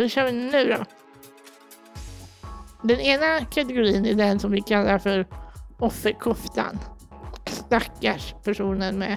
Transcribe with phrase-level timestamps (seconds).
[0.00, 0.84] Så kör vi nu då?
[2.82, 5.26] Den ena kategorin är den som vi kallar för
[5.78, 6.78] offerkoftan.
[7.46, 9.16] Stackars personen med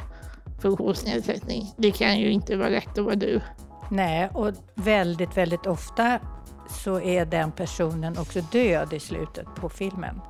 [0.62, 1.74] funktionsnedsättning.
[1.78, 3.42] Det kan ju inte vara lätt att vara du.
[3.92, 6.20] Nej, och väldigt, väldigt ofta
[6.70, 10.22] så är den personen också död i slutet på filmen.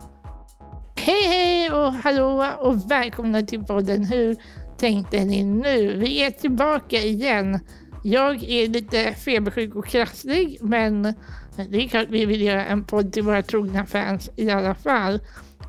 [0.96, 4.36] Hej hej och hallå och välkomna till podden Hur
[4.78, 5.98] tänkte ni nu?
[5.98, 7.60] Vi är tillbaka igen.
[8.04, 11.04] Jag är lite febersjuk och krasslig men
[11.70, 15.20] det är klart vi vill göra en podd till våra trogna fans i alla fall.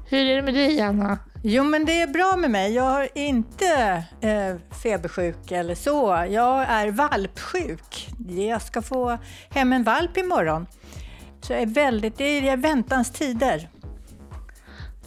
[0.09, 1.19] Hur är det med dig Anna?
[1.43, 2.75] Jo, men det är bra med mig.
[2.75, 6.27] Jag är inte eh, febersjuk eller så.
[6.31, 8.09] Jag är valpsjuk.
[8.29, 9.19] Jag ska få
[9.51, 10.67] hem en valp imorgon.
[11.41, 13.69] Så jag är väldigt, det är väntans tider.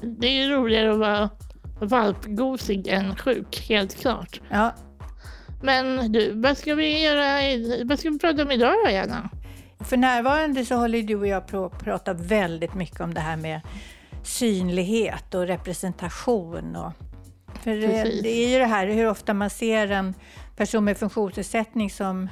[0.02, 1.30] Det är roligare att vara
[1.80, 4.42] valpgosig än sjuk, helt klart.
[4.50, 4.74] Ja.
[5.62, 7.40] Men du, vad ska vi göra?
[7.86, 9.30] Vad ska vi prata om idag då, Janna?
[9.80, 13.38] För närvarande så håller du och jag på att prata väldigt mycket om det här
[13.38, 13.62] med
[14.24, 16.76] synlighet och representation.
[16.76, 16.92] Och,
[17.64, 20.14] för det, det, är ju det här hur ofta man ser en
[20.56, 22.30] person med funktionsnedsättning som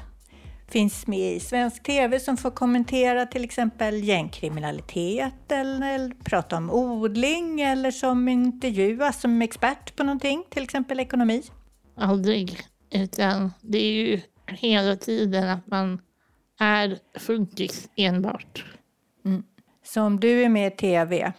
[0.67, 6.71] finns med i svensk TV som får kommentera till exempel gängkriminalitet eller, eller prata om
[6.71, 11.43] odling eller som intervjuas som expert på någonting, till exempel ekonomi.
[11.97, 12.59] Aldrig,
[12.95, 16.01] utan det är ju hela tiden att man
[16.59, 18.65] är funkis enbart.
[19.25, 19.43] Mm.
[19.83, 21.33] Så om du är med i TV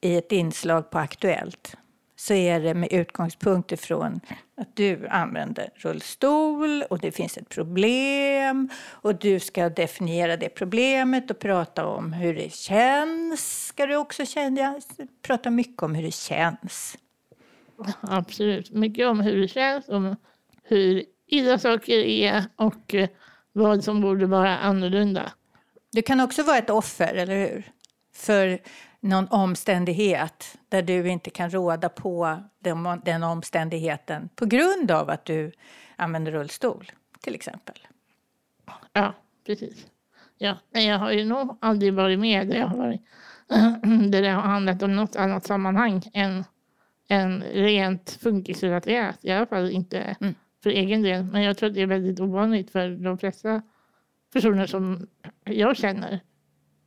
[0.00, 1.76] i ett inslag på Aktuellt
[2.16, 4.20] så är det med utgångspunkt ifrån
[4.56, 11.30] att du använder rullstol och det finns ett problem och du ska definiera det problemet
[11.30, 13.66] och prata om hur det känns.
[13.66, 14.80] Ska du också känna,
[15.22, 16.98] prata mycket om hur det känns?
[18.00, 20.16] Absolut, mycket om hur det känns, om
[20.64, 23.08] hur illa saker är och eh,
[23.52, 25.32] vad som borde vara annorlunda.
[25.92, 27.64] Du kan också vara ett offer, eller hur?
[28.14, 28.58] För
[29.00, 35.24] någon omständighet där du inte kan råda på den, den omständigheten på grund av att
[35.24, 35.52] du
[35.96, 37.74] använder rullstol, till exempel.
[38.92, 39.14] Ja,
[39.46, 39.86] precis.
[40.38, 43.00] Ja, jag har ju nog aldrig varit med där jag har varit
[44.12, 46.44] där det har handlat om något annat sammanhang än,
[47.08, 49.18] än rent funkisrelaterat.
[49.22, 50.34] I alla fall inte mm.
[50.64, 51.24] För egen del.
[51.24, 53.62] Men jag tror att det är väldigt ovanligt för de flesta
[54.32, 55.06] personer som
[55.44, 56.20] jag känner.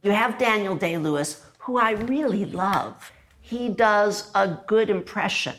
[0.01, 2.93] You have Daniel Day-Lewis who I really love.
[3.41, 5.53] He does a good impression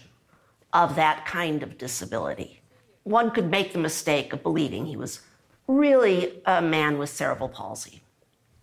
[0.71, 2.61] of that kind of disability.
[3.05, 5.21] One could make the mistake of believing he was
[5.67, 8.01] really a man with cerebral palsy.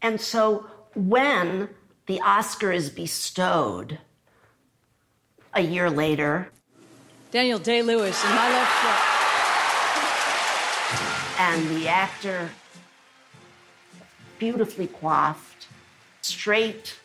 [0.02, 1.70] And so when
[2.06, 4.00] the Oscar is bestowed
[5.54, 6.48] a year later,
[7.32, 9.15] Daniel Day Lewis in my left foot.
[11.38, 12.50] And the actor,
[14.40, 15.68] beautifully coiffed,
[16.22, 16.98] straight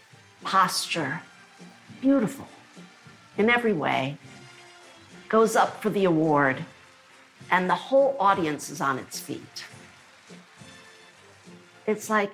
[0.45, 1.21] posture,
[2.01, 2.47] beautiful
[3.37, 4.17] in every way,
[5.29, 6.65] goes up for the award,
[7.51, 9.65] and the whole audience is on its feet.
[11.87, 12.33] It's like,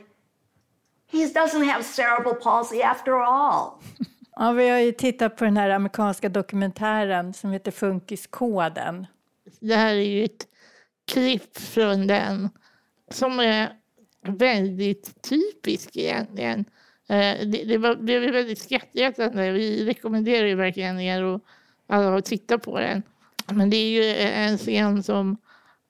[1.06, 3.80] he doesn't have cerebral palsy after all.
[4.38, 9.06] Ja, vi har ju tittat på den här amerikanska dokumentären som heter Funkiskoden.
[9.60, 10.48] Det här är ju ett
[11.06, 12.48] klipp från den
[13.10, 13.72] som är
[14.22, 16.64] väldigt typisk egentligen
[17.08, 19.52] eh, det, det var, blev väldigt skrattretande.
[19.52, 21.44] Vi rekommenderar ju verkligen er och
[21.86, 23.02] alla att titta på den.
[23.52, 25.36] Men det är ju en scen som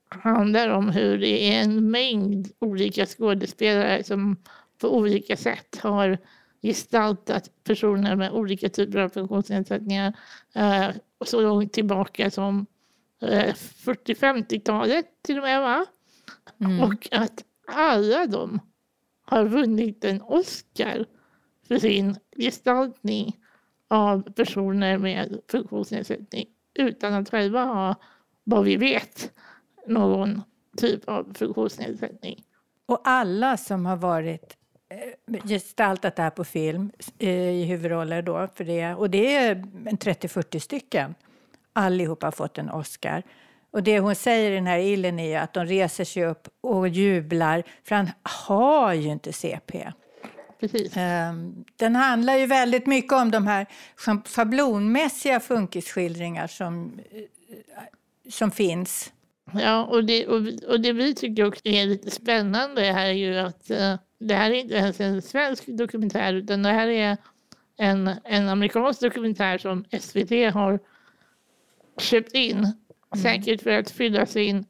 [0.09, 4.37] handlar om hur det är en mängd olika skådespelare som
[4.79, 6.19] på olika sätt har
[6.63, 10.13] gestaltat personer med olika typer av funktionsnedsättningar
[10.55, 10.89] eh,
[11.25, 12.67] så långt tillbaka som
[13.21, 15.61] 40-50-talet till och med.
[15.61, 15.87] Va?
[16.61, 16.81] Mm.
[16.81, 18.61] Och att alla de
[19.25, 21.07] har vunnit en Oscar
[21.69, 23.37] för sin gestaltning
[23.89, 27.95] av personer med funktionsnedsättning utan att själva ha,
[28.45, 29.33] vad vi vet,
[29.87, 30.43] någon
[30.77, 32.45] typ av funktionsnedsättning.
[32.87, 34.57] Och alla som har varit
[34.91, 39.55] eh, gestaltat det här på film eh, i huvudroller då, för det, och det är
[39.55, 41.15] 30-40 stycken,
[41.77, 43.23] allihopa har fått en Oscar.
[43.71, 46.89] Och det hon säger i den här illen är att de reser sig upp och
[46.89, 49.93] jublar, för han har ju inte CP.
[50.61, 50.93] Precis.
[50.97, 53.67] Ehm, den handlar ju väldigt mycket om de här
[54.25, 57.23] schablonmässiga funkisskildringar som, eh,
[58.31, 59.13] som finns.
[59.53, 63.39] Ja, och det, och, och det vi tycker också är lite spännande här är ju
[63.39, 67.17] att uh, det här är inte ens en svensk dokumentär utan det här är
[67.77, 70.81] en, en amerikansk dokumentär som SVT har
[71.99, 72.73] köpt in
[73.15, 73.23] Mm.
[73.23, 74.65] Säkert för att fylla sin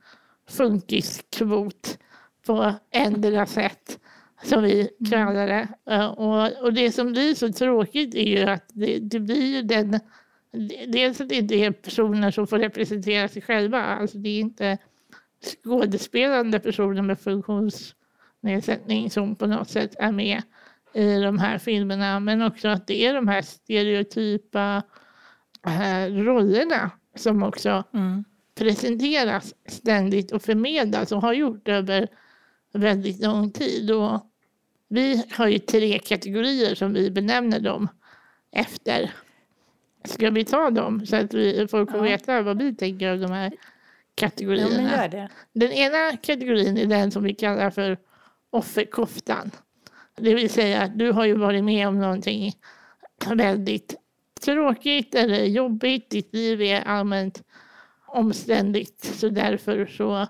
[0.48, 1.98] funkiskvot
[2.46, 3.98] på ändra sätt
[4.42, 5.10] som vi mm.
[5.10, 5.68] kallar det.
[5.90, 10.00] Eh, och, och det som blir så tråkigt är ju att det, det blir den...
[10.88, 13.82] Dels att det inte är personer som får representera sig själva.
[13.82, 14.78] Alltså det är inte
[15.42, 20.42] skådespelande personer med funktionsnedsättning som på något sätt är med
[20.94, 22.20] i de här filmerna.
[22.20, 24.82] Men också att det är de här stereotypa
[25.66, 28.24] äh, rollerna som också mm.
[28.54, 32.08] presenteras ständigt och förmedlas och har gjort över
[32.72, 33.90] väldigt lång tid.
[33.90, 34.30] Och
[34.88, 37.88] vi har ju tre kategorier som vi benämner dem
[38.52, 39.12] efter.
[40.04, 42.04] Ska vi ta dem så att vi, folk får ja.
[42.04, 43.52] veta vad vi tänker om de här
[44.14, 45.08] kategorierna?
[45.12, 47.98] Ja, den ena kategorin är den som vi kallar för
[48.50, 49.50] offerkoftan.
[50.16, 52.52] Det vill säga att du har ju varit med om någonting
[53.34, 53.94] väldigt
[54.46, 56.10] tråkigt eller jobbigt.
[56.10, 57.42] Ditt liv är allmänt
[58.06, 60.26] omständigt så därför så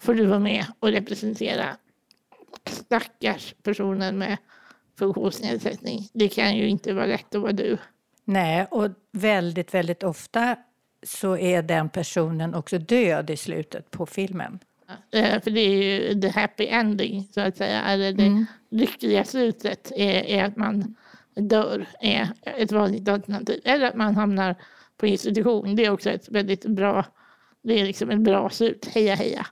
[0.00, 1.76] får du vara med och representera
[2.66, 4.36] stackars personen med
[4.98, 6.08] funktionsnedsättning.
[6.12, 7.78] Det kan ju inte vara lätt att vara du.
[8.24, 10.56] Nej, och väldigt, väldigt ofta
[11.02, 14.58] så är den personen också död i slutet på filmen.
[15.10, 17.82] Ja, för det är ju the happy ending, så att säga.
[17.82, 18.46] Eller det mm.
[18.70, 20.96] lyckliga slutet är, är, att man
[21.34, 23.60] dör, är ett vanligt alternativ.
[23.64, 24.56] Eller att man hamnar
[24.96, 25.76] på institution.
[25.76, 27.04] Det är också ett väldigt bra,
[27.62, 28.86] det är liksom ett bra slut.
[28.94, 29.46] Heja, heja.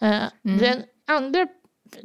[0.00, 0.58] Eh, mm.
[0.58, 1.46] Den andra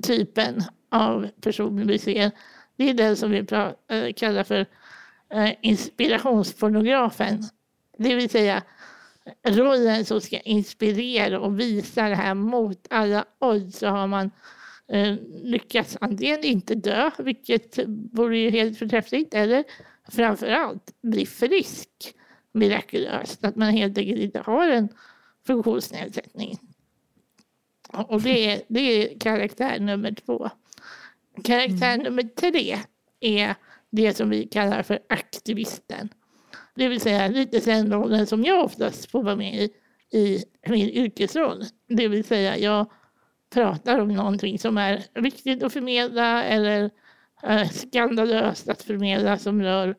[0.03, 2.31] typen av person vi ser,
[2.75, 4.65] det är den som vi eh, kallar för
[5.33, 7.43] eh, inspirationspornografen.
[7.97, 8.63] Det vill säga
[9.47, 14.31] rollen som ska inspirera och visa det här mot alla odds så har man
[14.93, 17.79] eh, lyckats antingen inte dö, vilket
[18.11, 19.63] vore ju helt förträffligt, eller
[20.09, 21.89] framför allt bli frisk
[22.51, 23.43] mirakulöst.
[23.43, 24.89] Att man helt enkelt inte har en
[25.47, 26.57] funktionsnedsättning.
[27.89, 30.49] Och det är, det är karaktär nummer två.
[31.43, 32.03] Karaktär mm.
[32.03, 32.77] nummer tre
[33.19, 33.55] är
[33.89, 36.09] det som vi kallar för aktivisten.
[36.75, 39.71] Det vill säga lite den rollen som jag oftast får vara med i,
[40.19, 41.63] i min yrkesroll.
[41.87, 42.91] Det vill säga jag
[43.53, 46.91] pratar om någonting som är viktigt att förmedla eller
[47.43, 49.95] eh, skandalöst att förmedla som rör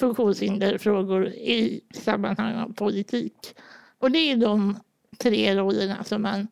[0.00, 3.54] funktionshinderfrågor i sammanhang av politik.
[3.98, 4.80] Och det är de
[5.18, 6.48] tre rollerna som man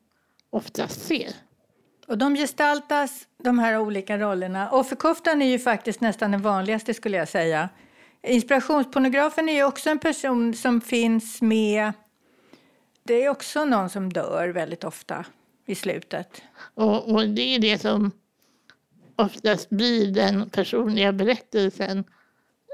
[0.50, 1.32] oftast ser.
[2.06, 4.70] Och de gestaltas, de här olika rollerna.
[4.70, 7.68] Offerkoftan är ju faktiskt nästan den vanligaste skulle jag säga.
[8.22, 11.92] Inspirationspornografen är ju också en person som finns med.
[13.02, 15.24] Det är också någon som dör väldigt ofta
[15.68, 16.42] i slutet.
[16.74, 18.10] Och, och det är det som
[19.16, 22.04] oftast blir den personliga berättelsen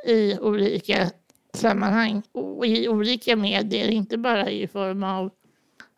[0.07, 1.11] i olika
[1.55, 5.31] sammanhang och i olika medier, inte bara i form av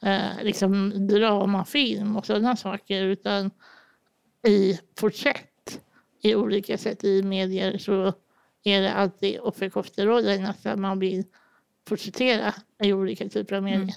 [0.02, 3.50] eh, liksom dramafilm och sådana saker utan
[4.46, 5.80] i porträtt
[6.22, 8.12] i olika sätt i medier så
[8.64, 11.24] är det alltid offerkofterrollerna som man vill
[11.84, 13.82] porträttera i olika typer av medier.
[13.82, 13.94] Mm.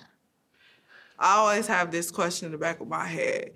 [1.19, 3.51] I always have this question in the back of my head.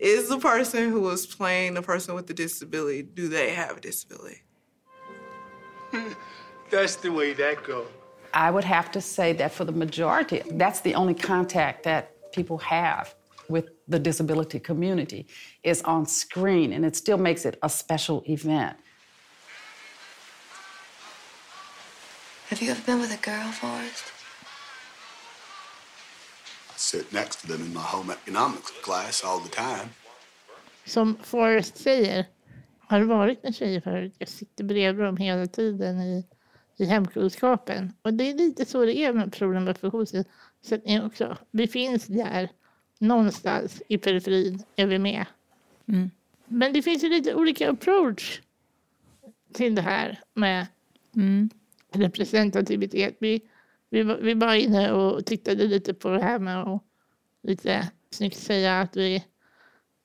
[0.00, 3.80] Is the person who is playing the person with the disability, do they have a
[3.80, 4.42] disability?
[6.70, 7.86] That's the way that goes.
[8.34, 12.56] I would have to say that for the majority, that's the only contact that people
[12.58, 13.14] have
[13.50, 15.26] with the disability community
[15.62, 18.78] is on screen, and it still makes it a special event.
[22.48, 24.21] Have you ever been with a girl, Forrest?
[26.82, 29.88] Sit next to them in my home economics class all the time.
[30.84, 32.26] Som Forrest säger,
[32.78, 34.14] har det varit med tjejer förut?
[34.18, 36.24] Jag sitter bredvid dem hela tiden i
[36.76, 37.92] i hemkunskapen.
[38.02, 41.36] Och det är lite så det är med personer med funktionsnedsättning också.
[41.50, 42.48] Vi finns där
[42.98, 45.26] någonstans i periferin är vi med.
[45.88, 46.10] Mm.
[46.46, 48.40] Men det finns ju lite olika approach
[49.52, 50.66] till det här med
[51.16, 51.50] mm.
[51.92, 53.16] representativitet.
[53.18, 53.40] Vi,
[53.92, 56.82] vi, vi var inne och tittade lite på det här med att
[57.42, 59.24] lite snyggt säga att vi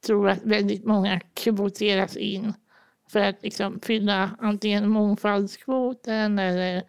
[0.06, 2.54] tror att väldigt många kvoteras in
[3.12, 6.84] för att liksom fylla antingen mångfaldskvoten eller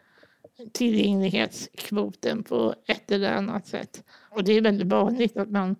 [0.72, 4.04] tillgänglighetskvoten på ett eller annat sätt.
[4.30, 5.76] Och det är väldigt vanligt att man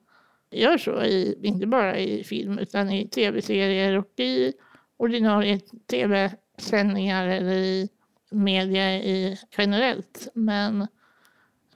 [0.50, 4.52] gör så, i, inte bara i film utan i tv-serier och i
[4.96, 5.60] ordinarie
[5.90, 7.88] tv-sändningar eller i
[8.30, 10.28] media i, generellt.
[10.34, 10.87] Men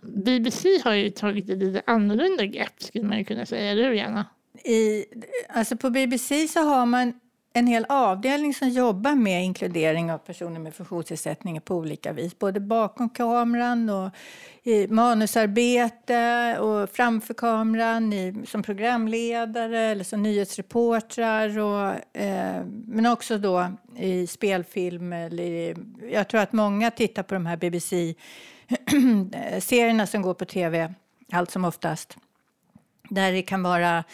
[0.02, 4.26] BBC har ju tagit ett lite annorlunda grepp skulle man kunna säga, eller hur Jana?
[4.64, 5.04] I,
[5.48, 7.12] alltså på BBC så har man
[7.54, 12.38] en hel avdelning som jobbar med inkludering av personer med funktionsnedsättningar på olika vis.
[12.38, 14.10] Både bakom kameran och
[14.62, 21.58] i manusarbete och framför kameran i, som programledare eller som nyhetsreportrar.
[21.58, 23.66] Och, eh, men också då
[23.96, 25.12] i spelfilm.
[25.12, 25.74] Eller i,
[26.12, 28.14] jag tror att många tittar på de här BBC...
[29.60, 30.94] Serierna som går på tv
[31.32, 32.16] allt som oftast.
[33.08, 34.04] Där det kan vara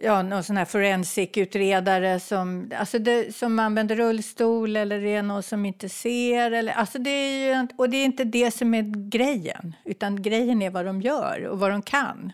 [0.00, 5.42] ja, någon sån här forensik-utredare som, alltså det, som använder rullstol eller det är någon
[5.42, 6.50] som inte ser.
[6.50, 10.62] Eller, alltså det är ju, och det är inte det som är grejen, utan grejen
[10.62, 12.32] är vad de gör och vad de kan.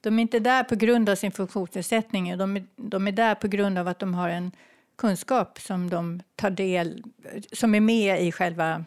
[0.00, 3.48] De är inte där på grund av sin funktionsnedsättning, de är, de är där på
[3.48, 4.52] grund av att de har en
[4.96, 7.02] kunskap som de tar del,
[7.52, 8.84] som är med i själva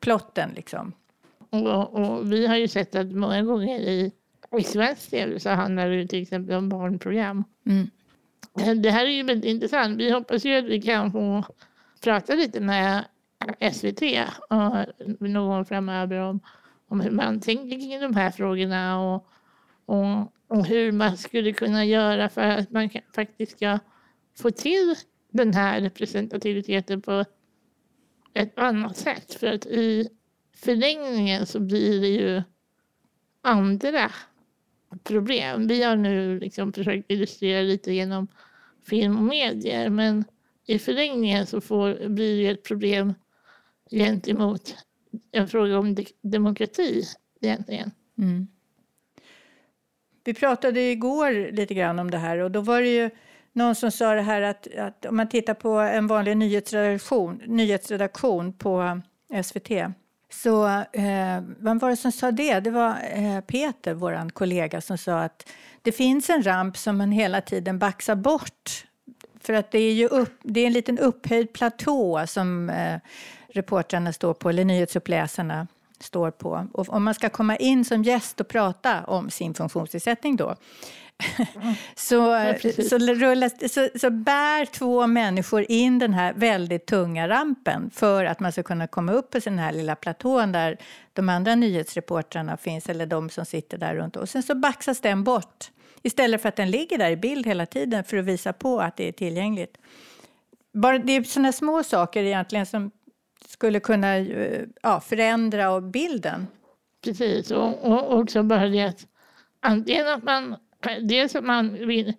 [0.00, 0.50] plotten.
[0.56, 0.92] Liksom.
[1.50, 4.12] Och, och vi har ju sett att många gånger i
[4.58, 7.44] i svensk tv så handlar det till exempel om barnprogram.
[7.66, 7.90] Mm.
[8.82, 9.98] Det här är ju väldigt intressant.
[9.98, 11.44] Vi hoppas ju att vi kan få
[12.04, 13.04] prata lite med
[13.72, 14.02] SVT
[14.48, 16.40] och någon framöver om,
[16.88, 19.26] om hur man tänker kring de här frågorna och,
[19.86, 23.78] och, och hur man skulle kunna göra för att man faktiskt ska
[24.38, 24.94] få till
[25.30, 27.24] den här representativiteten på
[28.34, 29.34] ett annat sätt.
[29.34, 30.08] För att i
[30.60, 32.42] förlängningen så blir det ju
[33.42, 34.10] andra
[35.04, 35.66] problem.
[35.66, 38.28] Vi har nu liksom försökt illustrera lite genom
[38.86, 40.24] film och medier men
[40.66, 43.14] i förlängningen så får, blir det ett problem
[43.90, 44.76] gentemot
[45.32, 47.04] en fråga om de demokrati
[47.40, 47.90] egentligen.
[48.18, 48.48] Mm.
[50.24, 53.10] Vi pratade igår lite grann om det här och då var det ju
[53.52, 58.52] någon som sa det här att, att om man tittar på en vanlig nyhetsredaktion, nyhetsredaktion
[58.52, 59.00] på
[59.44, 59.70] SVT
[60.30, 62.60] så eh, vem var det som sa det?
[62.60, 65.48] Det var eh, Peter, vår kollega, som sa att
[65.82, 68.86] det finns en ramp som man hela tiden baxar bort.
[69.40, 73.00] För att det är ju upp, det är en liten upphöjd platå som eh,
[73.48, 75.66] reportrarna står på, eller nyhetsuppläsarna
[76.00, 76.66] står på.
[76.72, 80.56] Och om man ska komma in som gäst och prata om sin funktionsnedsättning då
[81.94, 87.90] så, ja, så, rullas, så, så bär två människor in den här väldigt tunga rampen
[87.94, 90.78] för att man ska kunna komma upp på den här lilla platån där
[91.12, 94.16] de andra nyhetsreportrarna finns, eller de som sitter där runt.
[94.16, 95.70] Och sen så baxas den bort
[96.02, 98.96] istället för att den ligger där i bild hela tiden för att visa på att
[98.96, 99.78] det är tillgängligt.
[100.72, 102.90] Bara, det är sådana små saker egentligen som
[103.48, 106.46] skulle kunna eh, ja, förändra bilden.
[107.04, 109.06] Precis, och, och också bara det att
[109.60, 110.56] antingen att man
[111.02, 112.14] dels att man vill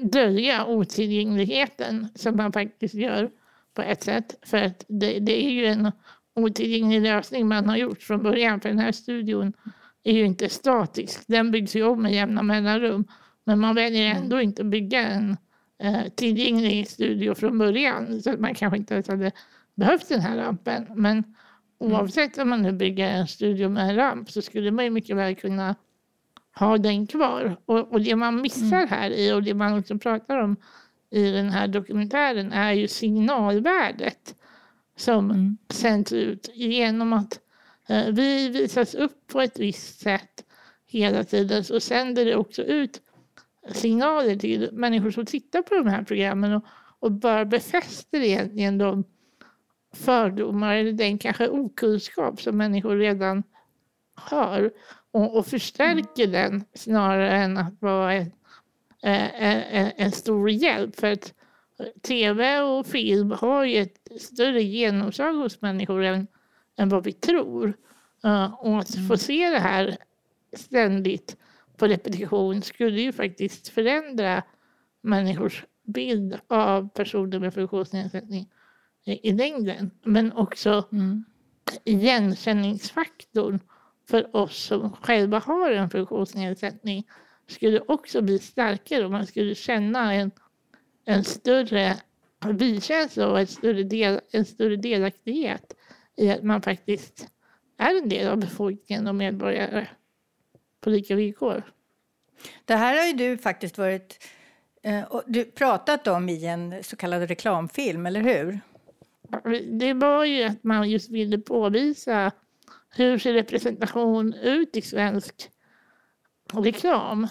[0.00, 3.30] dölja otillgängligheten som man faktiskt gör
[3.74, 4.38] på ett sätt.
[4.42, 5.92] För att det, det är ju en
[6.34, 8.60] otillgänglig lösning man har gjort från början.
[8.60, 9.52] För den här studion
[10.04, 11.20] är ju inte statisk.
[11.26, 13.04] Den byggs ju om med jämna mellanrum.
[13.44, 14.22] Men man väljer mm.
[14.22, 15.36] ändå inte att bygga en
[15.82, 18.22] eh, tillgänglig studio från början.
[18.22, 19.32] Så att man kanske inte ens hade
[19.74, 20.86] behövt den här rampen.
[20.94, 21.24] Men mm.
[21.78, 25.16] oavsett om man nu bygger en studio med en ramp så skulle man ju mycket
[25.16, 25.74] väl kunna
[26.54, 27.56] ha den kvar.
[27.66, 28.88] Och, och det man missar mm.
[28.88, 30.56] här i och det man också pratar om
[31.10, 34.34] i den här dokumentären är ju signalvärdet
[34.96, 35.58] som mm.
[35.70, 37.40] sänds ut genom att
[37.88, 40.44] eh, vi visas upp på ett visst sätt
[40.86, 43.00] hela tiden så sänder det också ut
[43.72, 46.64] signaler till människor som tittar på de här programmen och,
[46.98, 49.04] och bara befäster egentligen de
[49.94, 53.42] fördomar eller den kanske okunskap som människor redan
[54.14, 54.72] har
[55.14, 58.32] och, och förstärker den snarare än att vara en,
[59.02, 60.96] en, en stor hjälp.
[60.96, 61.34] För att
[62.02, 66.26] tv och film har ju ett större genomslag hos människor än,
[66.76, 67.76] än vad vi tror.
[68.58, 69.16] Och att få mm.
[69.16, 69.96] se det här
[70.56, 71.36] ständigt
[71.76, 74.42] på repetition skulle ju faktiskt förändra
[75.02, 78.50] människors bild av personer med funktionsnedsättning
[79.04, 79.90] i längden.
[80.02, 81.24] Men också mm.
[81.84, 83.60] igenkänningsfaktorn
[84.08, 87.06] för oss som själva har en funktionsnedsättning
[87.46, 90.30] skulle också bli starkare och man skulle känna en,
[91.04, 91.96] en större
[92.52, 95.74] vi-känsla och en större, del, en större delaktighet
[96.16, 97.28] i att man faktiskt
[97.78, 99.86] är en del av befolkningen och medborgare
[100.80, 101.62] på lika villkor.
[102.64, 104.24] Det här har ju du faktiskt varit
[104.82, 108.60] eh, du pratat om i en så kallad reklamfilm, eller hur?
[109.78, 112.32] Det var ju att man just ville påvisa
[112.96, 115.50] hur ser representation ut i svensk
[116.52, 117.28] reklam?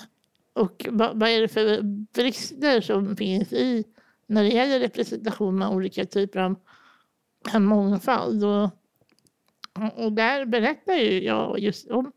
[0.53, 1.81] Och vad, är det för
[2.13, 3.83] brister som finns i
[4.27, 6.55] när det gäller representation med olika typer av
[7.61, 8.43] mångfald?
[8.43, 8.69] Och,
[9.95, 12.11] och där berättar ju jag just om,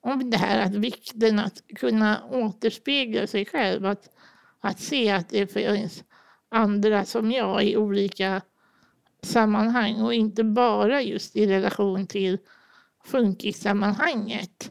[0.00, 3.86] om det här att vikten att kunna återspegla sig själv.
[3.86, 4.10] Att,
[4.60, 6.04] att se att det finns
[6.48, 8.42] andra som jag i olika
[9.22, 12.38] sammanhang och inte bara just i relation till
[13.04, 14.70] funkissammanhanget.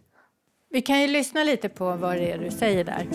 [0.71, 3.07] Vi kan ju lyssna lite på vad det är du säger där.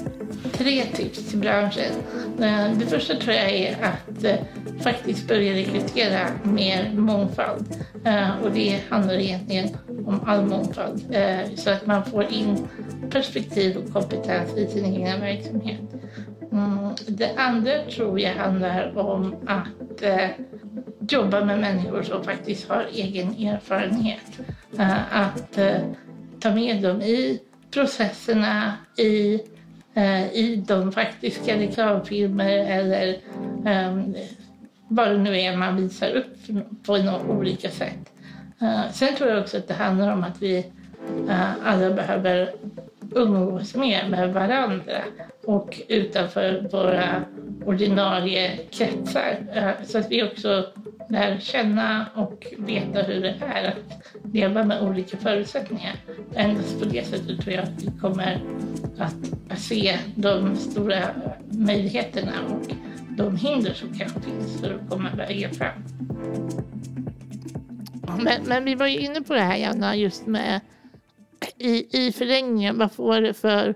[0.52, 1.92] Tre tips till branschen.
[2.40, 4.36] Eh, det första tror jag är att eh,
[4.80, 7.66] faktiskt börja rekrytera mer mångfald.
[8.04, 9.68] Eh, och det handlar egentligen
[10.06, 11.16] om all mångfald.
[11.56, 12.68] Så att man får in
[13.10, 15.80] perspektiv och kompetens i sin egen verksamhet.
[16.52, 20.02] Mm, det andra tror jag handlar om att
[21.10, 24.40] jobba med människor som faktiskt har egen erfarenhet.
[25.10, 25.76] Att eh,
[26.40, 27.40] ta med dem i
[27.70, 29.40] processerna, i,
[29.94, 33.16] eh, i de faktiska reklamfilmer eller
[33.66, 34.14] ehm,
[34.88, 36.36] vad det nu är man visar upp
[36.86, 38.12] på några olika sätt.
[38.60, 40.58] Eh, sen tror jag också att det handlar om att vi
[41.28, 42.50] eh, alla behöver
[43.10, 45.02] umgås mer med varandra
[45.44, 47.24] och utanför våra
[47.64, 49.36] ordinarie kretsar.
[49.54, 50.66] Eh, så att vi också
[51.08, 55.94] lär känna och veta hur det är att leva med olika förutsättningar.
[56.34, 58.42] Endast på det sättet tror jag att vi kommer
[58.98, 61.02] att se de stora
[61.50, 62.74] möjligheterna och
[63.16, 65.84] de hinder som kanske finns för att komma vägen fram.
[68.18, 70.60] Men, men vi var ju inne på det här Janna, just med
[71.58, 73.74] i, i förlängningen, vad får det för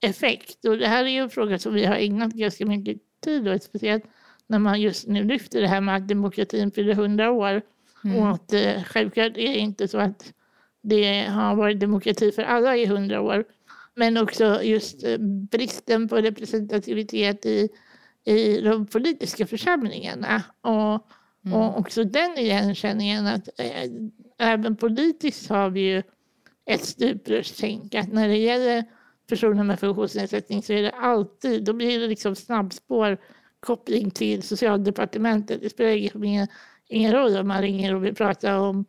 [0.00, 0.64] effekt?
[0.64, 3.62] Och det här är ju en fråga som vi har ägnat ganska mycket tid åt,
[3.62, 4.04] speciellt
[4.46, 7.62] när man just nu lyfter det här med att demokratin fyller 100 år.
[8.04, 8.16] Mm.
[8.16, 10.32] Och att eh, självklart är det inte så att
[10.82, 13.44] det har varit demokrati för alla i 100 år.
[13.94, 15.18] Men också just eh,
[15.50, 17.68] bristen på representativitet i,
[18.24, 20.42] i de politiska församlingarna.
[20.60, 21.08] Och,
[21.44, 21.58] mm.
[21.58, 23.90] och också den igenkänningen att äh,
[24.38, 26.02] även politiskt har vi ju
[26.70, 27.94] ett stuprörstänk.
[27.94, 28.84] Att när det gäller
[29.28, 33.18] personer med funktionsnedsättning så är det alltid, då blir det liksom snabbspår
[33.60, 35.60] koppling till socialdepartementet.
[35.62, 36.48] Det spelar ingen,
[36.88, 38.84] ingen roll om man ringer och vill prata om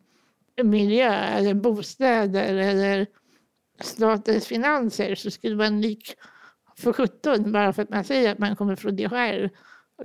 [0.62, 3.06] miljö eller bostäder eller
[3.80, 6.14] statens finanser så skulle man lik
[6.76, 9.50] för 17 bara för att man säger att man kommer från DHR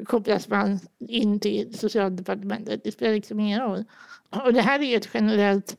[0.05, 2.83] kopplas man in till socialdepartementet.
[2.83, 3.83] Det spelar liksom ingen roll.
[4.45, 5.77] Och det här är ett generellt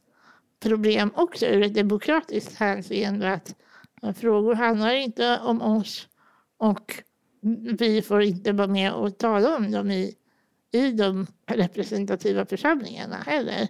[0.60, 3.54] problem också ur ett demokratiskt hänseende att
[4.02, 6.08] eh, frågor handlar inte om oss
[6.56, 7.02] och
[7.78, 10.14] vi får inte vara med och tala om dem i,
[10.72, 13.68] i de representativa församlingarna heller.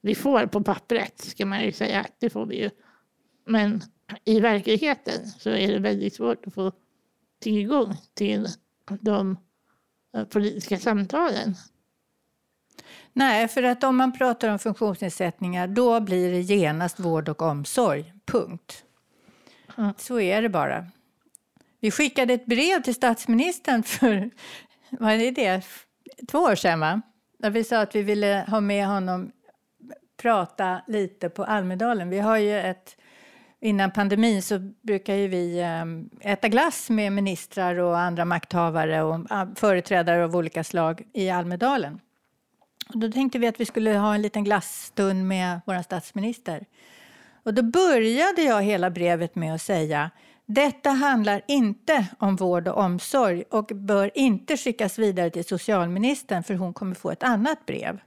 [0.00, 2.70] Vi får på pappret, ska man ju säga, det får vi ju.
[3.46, 3.82] Men
[4.24, 6.72] i verkligheten så är det väldigt svårt att få
[7.40, 8.48] tillgång till
[9.00, 9.36] de
[10.16, 11.54] eh, politiska samtalen.
[13.18, 18.12] Nej, för att om man pratar om funktionsnedsättningar då blir det genast vård och omsorg.
[18.26, 18.84] Punkt.
[19.78, 19.92] Mm.
[19.98, 20.86] Så är det bara.
[21.80, 24.30] Vi skickade ett brev till statsministern för
[24.90, 25.62] vad är det,
[26.28, 26.80] två år sedan.
[26.80, 27.02] Va?
[27.38, 29.32] Där vi sa att vi ville ha med honom
[30.22, 32.10] prata lite på Almedalen.
[32.10, 32.96] Vi har ju ett,
[33.60, 39.26] innan pandemin så brukar ju vi ehm, äta glass med ministrar och andra makthavare och
[39.54, 42.00] företrädare av olika slag i Almedalen.
[42.88, 46.66] Då tänkte vi att vi skulle ha en liten glassstund med vår statsminister.
[47.42, 50.10] Och då började jag hela brevet med att säga
[50.46, 56.54] detta handlar inte om vård och omsorg och bör inte skickas vidare till socialministern för
[56.54, 58.00] hon kommer få ett annat brev.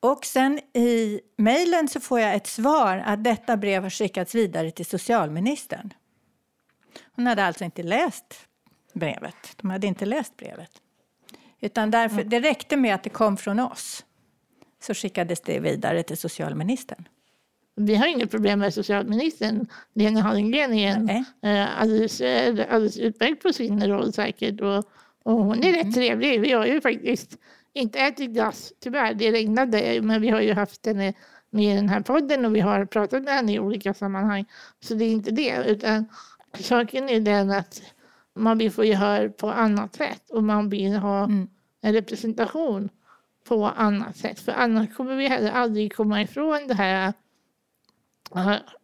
[0.00, 4.70] Och sen i mejlen så får jag ett svar att detta brev har skickats vidare
[4.70, 5.92] till socialministern.
[7.16, 8.48] Hon hade alltså inte läst
[8.92, 9.56] brevet.
[9.56, 10.70] De hade inte läst brevet.
[11.60, 12.28] Utan därför, mm.
[12.28, 14.04] det räckte med att det kom från oss.
[14.82, 17.08] Så skickades det vidare till socialministern.
[17.76, 19.66] Vi har inget problem med socialministern.
[19.94, 21.10] Lena Hallengren är en,
[21.42, 24.60] eh, alldeles, eh, alldeles utmärkt på sin roll säkert.
[24.60, 24.84] Och,
[25.22, 25.74] och hon är mm.
[25.74, 26.40] rätt trevlig.
[26.40, 27.38] Vi har ju faktiskt
[27.72, 29.14] inte ätit glass, tyvärr.
[29.14, 31.14] Det regnade, men vi har ju haft henne
[31.50, 34.44] med i den här podden och vi har pratat med henne i olika sammanhang.
[34.80, 35.64] Så det är inte det.
[35.66, 36.08] Utan
[36.58, 37.82] saken är den att
[38.34, 41.48] man vill få gehör på annat sätt och man vill ha mm.
[41.80, 42.88] en representation
[43.48, 44.40] på annat sätt.
[44.40, 47.12] För annars kommer vi heller aldrig komma ifrån det här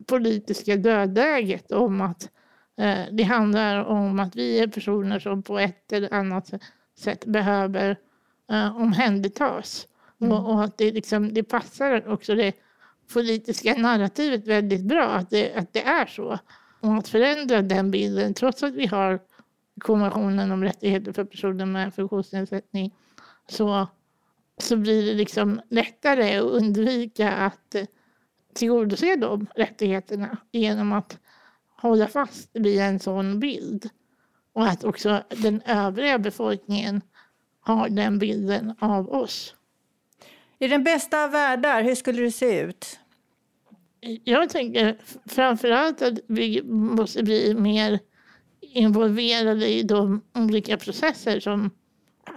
[0.06, 2.30] politiska dödläget om att
[2.76, 6.50] eh, det handlar om att vi är personer som på ett eller annat
[6.98, 7.96] sätt behöver
[8.50, 9.87] eh, omhändertas.
[10.20, 10.32] Mm.
[10.32, 12.52] Och, och, att det, liksom, det passar också det
[13.12, 16.38] politiska narrativet väldigt bra att det, att det är så.
[16.80, 19.20] Och att förändra den bilden trots att vi har
[19.80, 22.94] konventionen om rättigheter för personer med funktionsnedsättning
[23.48, 23.86] så,
[24.58, 27.76] så blir det liksom lättare att undvika att
[28.54, 31.18] tillgodose de rättigheterna genom att
[31.76, 33.90] hålla fast vid en sån bild.
[34.52, 37.00] och att också den övriga befolkningen
[37.60, 39.54] har den bilden av oss.
[40.58, 42.98] I den bästa av världar, hur skulle det se ut?
[44.24, 47.98] Jag tänker framförallt att vi måste bli mer
[48.76, 51.70] involverade i de olika processer som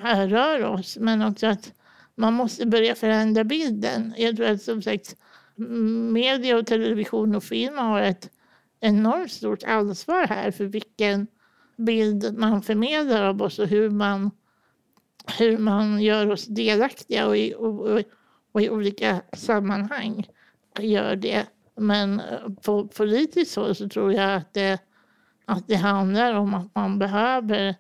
[0.04, 0.97] rör oss.
[0.97, 1.73] Men också att
[2.15, 4.13] man måste börja förändra bilden.
[4.17, 5.15] Jag tror att som sagt
[6.12, 8.30] media och television och film har ett
[8.80, 11.28] enormt stort ansvar här för vilken
[11.78, 14.32] bild man förmedlar av oss och hur man,
[15.38, 18.02] hur man gör oss delaktiga och i, och,
[18.52, 20.28] och i olika sammanhang
[20.80, 21.45] gör det.
[21.75, 22.21] Men
[22.62, 24.80] på politiskt håll så tror jag att det,
[25.50, 27.76] att det handlar om att man behöver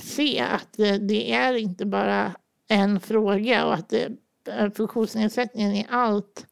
[0.00, 2.34] se att det, det är inte bara
[2.68, 4.10] en fråga och att det,
[4.74, 6.46] funktionsnedsättningen är allt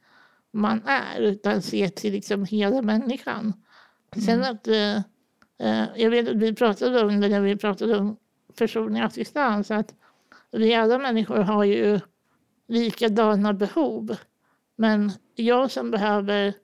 [0.53, 3.53] man är utan se till liksom hela människan.
[4.11, 4.25] Mm.
[4.27, 4.97] Sen att, eh,
[5.59, 8.17] eh, jag vet att vi pratade om det när vi pratade om
[8.59, 9.95] personlig assistans att
[10.51, 12.01] vi alla människor har ju
[12.69, 14.17] likadana behov.
[14.77, 16.55] Men jag som behöver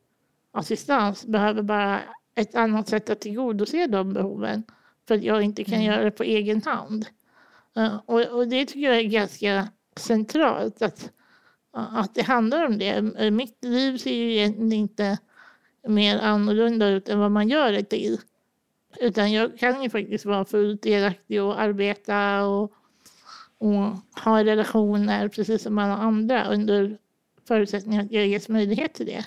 [0.52, 2.00] assistans behöver bara
[2.34, 4.62] ett annat sätt att tillgodose de behoven
[5.08, 5.86] för att jag inte kan mm.
[5.86, 7.06] göra det på egen hand.
[7.78, 11.10] Uh, och, och, det tycker jag är ganska centralt att,
[11.72, 13.02] att det handlar om det.
[13.30, 15.18] Mitt liv ser ju egentligen inte
[15.88, 18.18] mer annorlunda ut än vad man gör det till.
[19.00, 22.72] Utan jag kan ju faktiskt vara fullt delaktig och arbeta och,
[23.58, 26.98] och ha relationer precis som alla andra under
[27.48, 29.26] förutsättning att jag ges möjlighet till det.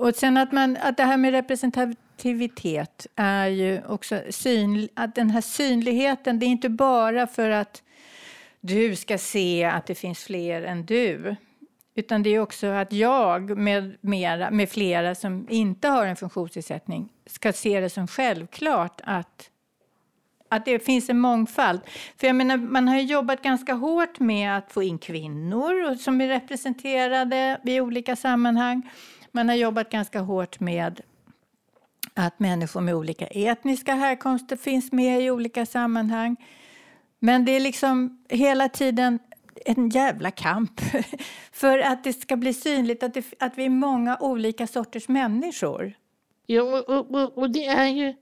[0.00, 5.30] Och sen att, man, att det här med representativitet är ju också syn, att den
[5.30, 7.82] här synligheten, det är inte bara för att
[8.60, 11.36] du ska se att det finns fler än du.
[11.94, 17.08] Utan det är också att jag med, mera, med flera som inte har en funktionsnedsättning
[17.26, 19.50] ska se det som självklart att,
[20.48, 21.80] att det finns en mångfald.
[22.16, 26.28] För jag menar, man har jobbat ganska hårt med att få in kvinnor som är
[26.28, 28.90] representerade i olika sammanhang.
[29.32, 31.00] Man har jobbat ganska hårt med
[32.14, 36.36] att människor med olika etniska härkomster finns med i olika sammanhang.
[37.18, 39.18] Men det är liksom hela tiden
[39.64, 40.80] en jävla kamp
[41.52, 45.92] för att det ska bli synligt att, det, att vi är många olika sorters människor.
[46.46, 48.14] Ja, och, och, och det är ju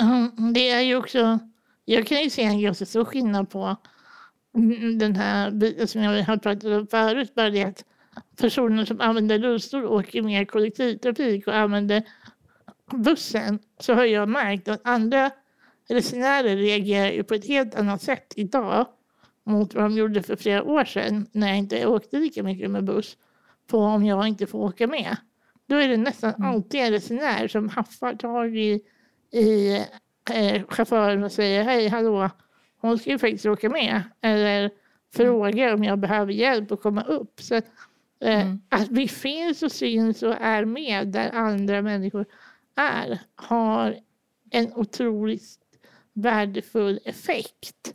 [0.00, 1.38] mm, det är ju också...
[1.84, 3.76] Jag kan ju se en ganska stor skillnad på
[4.98, 7.34] den här biten som jag har pratat om förut.
[7.34, 7.84] Bara det att
[8.36, 12.02] personer som använder rullstol åker mer kollektivtrafik och använder
[12.90, 15.30] bussen så har jag märkt att andra
[15.88, 18.86] resenärer reagerar på ett helt annat sätt idag
[19.44, 22.84] mot vad de gjorde för flera år sedan när jag inte åkte lika mycket med
[22.84, 23.16] buss
[23.66, 25.16] på om jag inte får åka med.
[25.66, 26.48] Då är det nästan mm.
[26.48, 28.80] alltid en resenär som haffar tag i,
[29.32, 29.76] i
[30.34, 32.30] eh, chauffören och säger hej, hallå,
[32.80, 34.02] hon ska ju faktiskt åka med.
[34.20, 34.70] Eller
[35.14, 37.40] frågar om jag behöver hjälp att komma upp.
[37.40, 37.60] Så
[38.20, 38.60] mm.
[38.68, 42.26] Att vi finns och syns och är med där andra människor
[42.76, 43.96] är har
[44.50, 45.58] en otroligt
[46.12, 47.94] värdefull effekt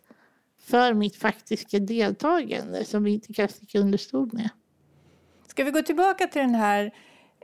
[0.62, 4.50] för mitt faktiska deltagande som vi inte kan sticka under stol med.
[5.48, 6.94] Ska vi gå tillbaka till den här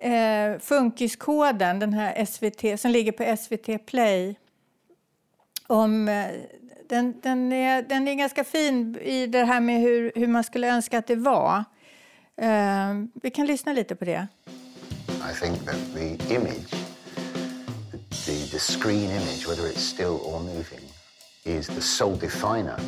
[0.01, 4.35] eh, funkiskoden, den här SVT, som ligger på SVT Play.
[5.67, 6.27] Om, eh,
[6.89, 10.67] den, den, är, den är ganska fin i det här med hur, hur man skulle
[10.67, 11.63] önska att det var.
[12.41, 14.27] Uh, vi kan lyssna lite på det.
[15.07, 16.71] I think that the image,
[18.25, 20.85] the, the screen image, whether it's still or moving,
[21.45, 22.79] is the sole definer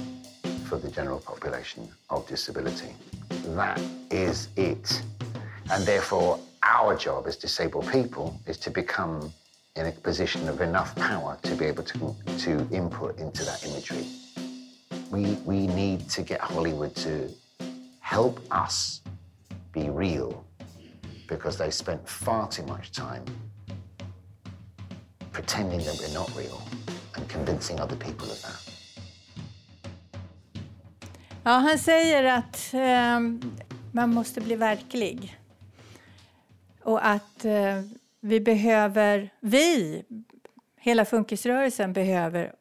[0.69, 2.95] for the general population of disability.
[3.55, 5.03] That is it.
[5.73, 9.33] And therefore, our job as disabled people is to become
[9.75, 14.05] in a position of enough power to be able to, to input into that imagery.
[15.11, 17.29] We, we need to get Hollywood to
[17.99, 19.01] help us
[19.71, 20.43] be real
[21.27, 23.25] because they spent far too much time
[25.31, 26.61] pretending that we're not real
[27.15, 28.71] and convincing other people of that.
[31.43, 33.19] Ja, han säger att eh,
[33.91, 35.37] man måste bli verklig.
[36.83, 37.81] Och att eh,
[38.19, 40.03] vi behöver, vi,
[40.79, 42.53] hela funkisrörelsen behöver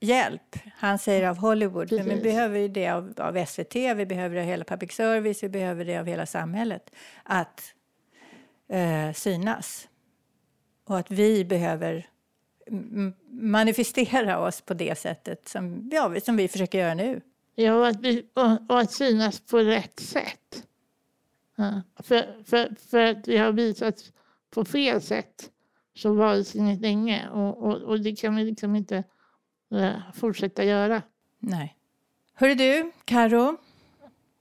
[0.00, 0.56] hjälp.
[0.74, 2.06] Han säger av Hollywood, Precis.
[2.06, 5.42] men vi behöver ju det av, av SVT, vi behöver det av hela public service,
[5.42, 6.90] vi behöver det av hela samhället.
[7.22, 7.74] Att
[8.68, 9.88] eh, synas.
[10.84, 12.06] Och att vi behöver
[13.30, 17.20] manifestera oss på det sättet som, ja, som vi försöker göra nu.
[17.54, 20.66] Ja, och att, vi, och, och att synas på rätt sätt.
[21.56, 24.12] Ja, för, för, för att vi har visat
[24.50, 25.50] på fel sätt
[25.94, 29.04] så vansinnigt länge och, och, och det kan vi liksom inte
[30.14, 31.02] fortsätta göra.
[31.38, 31.76] Nej.
[32.34, 33.56] Hörru du, Karo.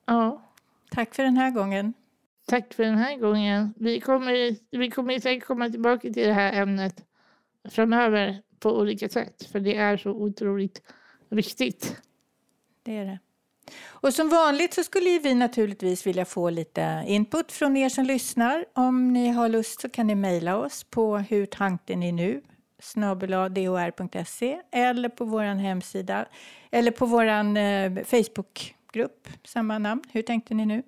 [0.05, 0.41] Ja.
[0.91, 1.93] Tack för den här gången.
[2.47, 3.73] Tack för den här gången.
[3.77, 7.03] Vi kommer, vi kommer säkert komma tillbaka till det här ämnet
[7.69, 9.49] framöver på olika sätt.
[9.51, 10.81] För det är så otroligt
[11.29, 12.01] viktigt.
[12.83, 13.19] Det är det.
[13.83, 18.65] Och som vanligt så skulle vi naturligtvis vilja få lite input från er som lyssnar.
[18.73, 21.45] Om ni har lust så kan ni mejla oss på hur
[22.79, 26.25] snabbeladhr.se eller på vår hemsida
[26.71, 30.03] eller på vår eh, Facebookgrupp, samma namn.
[30.11, 30.83] Hur tänkte ni nu?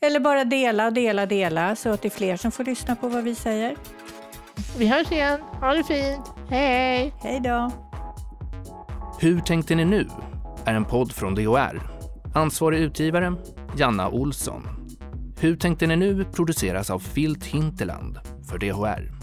[0.00, 3.24] Eller bara dela, dela, dela så att det är fler som får lyssna på vad
[3.24, 3.76] vi säger.
[4.78, 5.40] Vi hörs igen.
[5.40, 6.32] Ha det fint.
[6.50, 7.14] Hej!
[7.22, 7.70] Hej då!
[9.20, 10.08] Hur tänkte ni nu?
[10.64, 11.80] är en podd från DHR.
[12.34, 13.34] Ansvarig utgivare,
[13.76, 14.68] Janna Olsson.
[15.40, 18.18] Hur tänkte ni nu produceras av Filt Hinterland
[18.50, 19.19] för DHR.